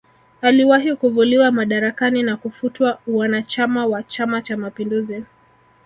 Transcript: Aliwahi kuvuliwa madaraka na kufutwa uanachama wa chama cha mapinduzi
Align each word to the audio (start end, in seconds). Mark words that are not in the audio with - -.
Aliwahi 0.41 0.95
kuvuliwa 0.95 1.51
madaraka 1.51 2.09
na 2.11 2.37
kufutwa 2.37 2.99
uanachama 3.07 3.85
wa 3.85 4.03
chama 4.03 4.41
cha 4.41 4.57
mapinduzi 4.57 5.23